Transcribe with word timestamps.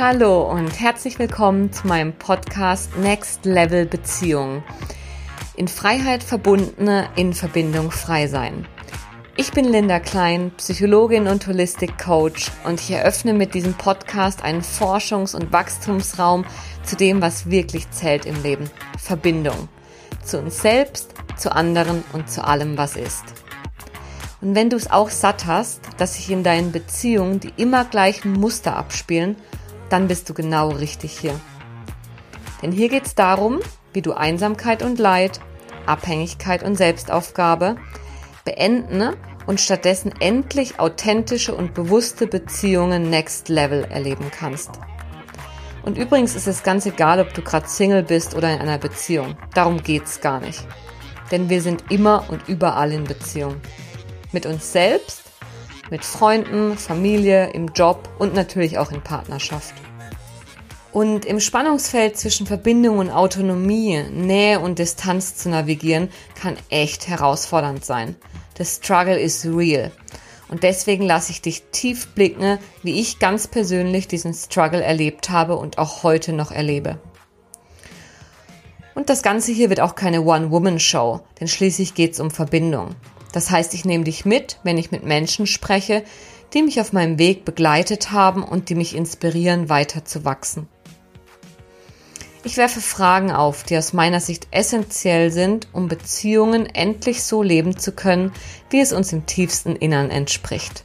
Hallo 0.00 0.50
und 0.50 0.80
herzlich 0.80 1.18
willkommen 1.18 1.74
zu 1.74 1.86
meinem 1.86 2.14
Podcast 2.14 2.96
Next 2.96 3.44
Level 3.44 3.84
Beziehung. 3.84 4.62
In 5.56 5.68
Freiheit 5.68 6.22
verbundene, 6.22 7.10
in 7.16 7.34
Verbindung 7.34 7.90
frei 7.90 8.26
sein. 8.26 8.66
Ich 9.36 9.52
bin 9.52 9.66
Linda 9.66 10.00
Klein, 10.00 10.52
Psychologin 10.56 11.26
und 11.28 11.46
Holistic 11.46 11.98
Coach 11.98 12.50
und 12.64 12.80
ich 12.80 12.92
eröffne 12.92 13.34
mit 13.34 13.52
diesem 13.52 13.74
Podcast 13.74 14.42
einen 14.42 14.62
Forschungs- 14.62 15.36
und 15.36 15.52
Wachstumsraum 15.52 16.46
zu 16.82 16.96
dem, 16.96 17.20
was 17.20 17.50
wirklich 17.50 17.90
zählt 17.90 18.24
im 18.24 18.42
Leben. 18.42 18.70
Verbindung. 18.98 19.68
Zu 20.24 20.38
uns 20.38 20.62
selbst, 20.62 21.12
zu 21.36 21.54
anderen 21.54 22.04
und 22.14 22.30
zu 22.30 22.42
allem, 22.42 22.78
was 22.78 22.96
ist. 22.96 23.24
Und 24.40 24.54
wenn 24.54 24.70
du 24.70 24.78
es 24.78 24.90
auch 24.90 25.10
satt 25.10 25.44
hast, 25.44 25.82
dass 25.98 26.14
sich 26.14 26.30
in 26.30 26.42
deinen 26.42 26.72
Beziehungen 26.72 27.38
die 27.40 27.52
immer 27.58 27.84
gleichen 27.84 28.32
Muster 28.32 28.78
abspielen, 28.78 29.36
dann 29.90 30.08
bist 30.08 30.28
du 30.28 30.34
genau 30.34 30.68
richtig 30.68 31.18
hier. 31.18 31.38
Denn 32.62 32.72
hier 32.72 32.88
geht 32.88 33.06
es 33.06 33.14
darum, 33.14 33.60
wie 33.92 34.02
du 34.02 34.12
Einsamkeit 34.12 34.82
und 34.82 34.98
Leid, 34.98 35.40
Abhängigkeit 35.86 36.62
und 36.62 36.76
Selbstaufgabe 36.76 37.76
beenden 38.44 39.14
und 39.46 39.60
stattdessen 39.60 40.12
endlich 40.20 40.78
authentische 40.78 41.54
und 41.54 41.74
bewusste 41.74 42.26
Beziehungen 42.26 43.10
Next 43.10 43.48
Level 43.48 43.84
erleben 43.84 44.30
kannst. 44.30 44.70
Und 45.82 45.96
übrigens 45.96 46.36
ist 46.36 46.46
es 46.46 46.62
ganz 46.62 46.84
egal, 46.86 47.20
ob 47.20 47.32
du 47.32 47.42
gerade 47.42 47.68
Single 47.68 48.02
bist 48.02 48.34
oder 48.34 48.52
in 48.52 48.60
einer 48.60 48.78
Beziehung. 48.78 49.36
Darum 49.54 49.82
geht's 49.82 50.20
gar 50.20 50.40
nicht. 50.40 50.66
Denn 51.30 51.48
wir 51.48 51.62
sind 51.62 51.84
immer 51.90 52.24
und 52.28 52.48
überall 52.48 52.92
in 52.92 53.04
Beziehung. 53.04 53.56
Mit 54.32 54.46
uns 54.46 54.72
selbst, 54.72 55.29
mit 55.90 56.04
Freunden, 56.04 56.78
Familie, 56.78 57.50
im 57.50 57.68
Job 57.68 58.08
und 58.18 58.34
natürlich 58.34 58.78
auch 58.78 58.92
in 58.92 59.02
Partnerschaft. 59.02 59.74
Und 60.92 61.24
im 61.24 61.38
Spannungsfeld 61.38 62.16
zwischen 62.16 62.46
Verbindung 62.46 62.98
und 62.98 63.10
Autonomie, 63.10 64.02
Nähe 64.10 64.58
und 64.58 64.78
Distanz 64.78 65.36
zu 65.36 65.48
navigieren, 65.48 66.08
kann 66.34 66.56
echt 66.68 67.06
herausfordernd 67.06 67.84
sein. 67.84 68.16
The 68.58 68.64
struggle 68.64 69.18
is 69.18 69.46
real. 69.46 69.92
Und 70.48 70.64
deswegen 70.64 71.04
lasse 71.04 71.30
ich 71.30 71.42
dich 71.42 71.62
tief 71.70 72.08
blicken, 72.08 72.58
wie 72.82 73.00
ich 73.00 73.20
ganz 73.20 73.46
persönlich 73.46 74.08
diesen 74.08 74.34
Struggle 74.34 74.82
erlebt 74.82 75.30
habe 75.30 75.56
und 75.56 75.78
auch 75.78 76.02
heute 76.02 76.32
noch 76.32 76.50
erlebe. 76.50 76.98
Und 78.96 79.08
das 79.08 79.22
Ganze 79.22 79.52
hier 79.52 79.70
wird 79.70 79.80
auch 79.80 79.94
keine 79.94 80.22
One-Woman-Show, 80.22 81.20
denn 81.38 81.46
schließlich 81.46 81.94
geht 81.94 82.14
es 82.14 82.20
um 82.20 82.32
Verbindung. 82.32 82.96
Das 83.32 83.50
heißt, 83.50 83.74
ich 83.74 83.84
nehme 83.84 84.04
dich 84.04 84.24
mit, 84.24 84.58
wenn 84.62 84.78
ich 84.78 84.90
mit 84.90 85.04
Menschen 85.04 85.46
spreche, 85.46 86.04
die 86.52 86.62
mich 86.62 86.80
auf 86.80 86.92
meinem 86.92 87.18
Weg 87.18 87.44
begleitet 87.44 88.10
haben 88.10 88.42
und 88.42 88.68
die 88.68 88.74
mich 88.74 88.96
inspirieren, 88.96 89.68
weiter 89.68 90.04
zu 90.04 90.24
wachsen. 90.24 90.68
Ich 92.42 92.56
werfe 92.56 92.80
Fragen 92.80 93.30
auf, 93.30 93.64
die 93.64 93.76
aus 93.76 93.92
meiner 93.92 94.20
Sicht 94.20 94.48
essentiell 94.50 95.30
sind, 95.30 95.68
um 95.72 95.88
Beziehungen 95.88 96.66
endlich 96.66 97.22
so 97.22 97.42
leben 97.42 97.78
zu 97.78 97.92
können, 97.92 98.32
wie 98.70 98.80
es 98.80 98.92
uns 98.92 99.12
im 99.12 99.26
tiefsten 99.26 99.76
Innern 99.76 100.10
entspricht. 100.10 100.84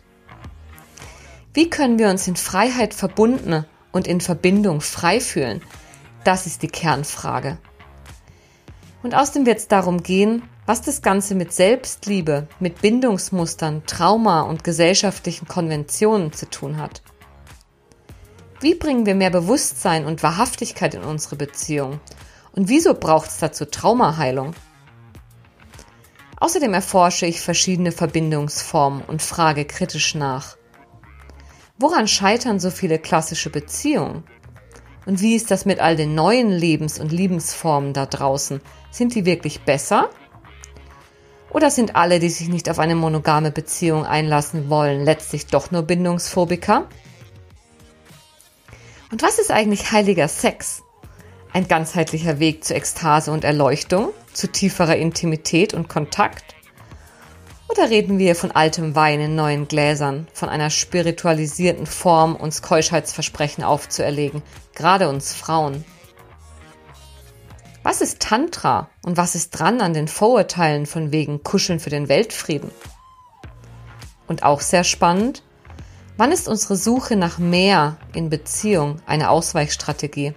Wie 1.54 1.70
können 1.70 1.98
wir 1.98 2.10
uns 2.10 2.28
in 2.28 2.36
Freiheit 2.36 2.94
verbunden 2.94 3.66
und 3.94 4.08
in 4.08 4.20
Verbindung 4.20 4.82
frei 4.82 5.22
fühlen? 5.22 5.62
Das 6.26 6.46
ist 6.46 6.62
die 6.62 6.68
Kernfrage. 6.68 7.58
Und 9.02 9.16
außerdem 9.16 9.46
wird 9.46 9.60
es 9.60 9.70
darum 9.70 10.04
gehen, 10.04 10.44
was 10.66 10.82
das 10.82 11.02
Ganze 11.02 11.36
mit 11.36 11.54
Selbstliebe, 11.54 12.48
mit 12.60 12.82
Bindungsmustern, 12.82 13.84
Trauma 13.86 14.42
und 14.42 14.64
gesellschaftlichen 14.64 15.48
Konventionen 15.48 16.34
zu 16.34 16.50
tun 16.50 16.78
hat. 16.78 17.02
Wie 18.62 18.74
bringen 18.74 19.06
wir 19.06 19.16
mehr 19.16 19.30
Bewusstsein 19.30 20.06
und 20.06 20.24
Wahrhaftigkeit 20.24 20.96
in 20.96 21.04
unsere 21.04 21.36
Beziehung? 21.36 22.00
Und 22.54 22.70
wieso 22.70 22.94
braucht 22.96 23.30
es 23.30 23.38
dazu 23.38 23.66
Traumaheilung? 23.66 24.56
Außerdem 26.38 26.74
erforsche 26.74 27.26
ich 27.26 27.42
verschiedene 27.42 27.92
Verbindungsformen 27.92 29.04
und 29.04 29.22
frage 29.22 29.66
kritisch 29.66 30.16
nach. 30.16 30.58
Woran 31.78 32.08
scheitern 32.08 32.60
so 32.60 32.72
viele 32.72 32.98
klassische 32.98 33.50
Beziehungen? 33.50 34.24
Und 35.06 35.22
wie 35.22 35.36
ist 35.36 35.52
das 35.52 35.66
mit 35.66 35.80
all 35.80 35.96
den 35.96 36.16
neuen 36.16 36.50
Lebens- 36.50 37.00
und 37.00 37.12
Liebensformen 37.12 37.94
da 37.94 38.06
draußen? 38.06 38.62
Sind 38.90 39.14
die 39.14 39.26
wirklich 39.26 39.62
besser 39.62 40.10
oder 41.56 41.72
sind 41.72 41.96
alle, 41.96 42.20
die 42.20 42.28
sich 42.28 42.50
nicht 42.50 42.70
auf 42.70 42.80
eine 42.80 42.96
monogame 42.96 43.50
Beziehung 43.50 44.06
einlassen 44.06 44.70
wollen, 44.70 45.06
letztlich 45.06 45.48
doch 45.48 45.72
nur 45.72 45.84
Bindungsphobiker? 45.84 46.86
Und 49.10 49.24
was 49.24 49.40
ist 49.40 49.52
eigentlich 49.52 49.94
heiliger 49.94 50.28
Sex? 50.28 50.84
Ein 51.54 51.70
ganzheitlicher 51.70 52.40
Weg 52.40 52.66
zur 52.66 52.76
Ekstase 52.76 53.32
und 53.32 53.46
Erleuchtung, 53.46 54.10
zu 54.34 54.52
tieferer 54.52 54.98
Intimität 54.98 55.74
und 55.74 55.88
Kontakt? 55.88 56.44
Oder 57.70 57.90
reden 57.90 58.20
wir 58.20 58.36
von 58.36 58.52
altem 58.52 58.94
Wein 58.94 59.22
in 59.22 59.36
neuen 59.36 59.70
Gläsern, 59.70 60.28
von 60.34 60.50
einer 60.50 60.70
spiritualisierten 60.70 61.86
Form, 61.86 62.36
uns 62.36 62.64
Keuschheitsversprechen 62.64 63.64
aufzuerlegen, 63.64 64.42
gerade 64.74 65.08
uns 65.08 65.34
Frauen? 65.34 65.86
Was 67.86 68.02
ist 68.02 68.20
Tantra 68.20 68.90
und 69.04 69.16
was 69.16 69.36
ist 69.36 69.52
dran 69.52 69.80
an 69.80 69.94
den 69.94 70.08
Vorurteilen 70.08 70.88
von 70.88 71.12
wegen 71.12 71.44
Kuscheln 71.44 71.80
für 71.80 71.92
den 71.92 72.10
Weltfrieden? 72.10 72.72
Und 74.28 74.42
auch 74.42 74.62
sehr 74.62 74.84
spannend, 74.84 75.44
wann 76.18 76.32
ist 76.32 76.48
unsere 76.48 76.78
Suche 76.78 77.16
nach 77.16 77.38
mehr 77.38 77.98
in 78.16 78.32
Beziehung 78.32 79.04
eine 79.06 79.30
Ausweichstrategie? 79.30 80.34